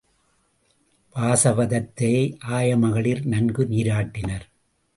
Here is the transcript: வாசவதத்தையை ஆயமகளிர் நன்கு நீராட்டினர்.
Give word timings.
வாசவதத்தையை 1.15 2.23
ஆயமகளிர் 2.49 3.23
நன்கு 3.25 3.65
நீராட்டினர். 3.65 4.45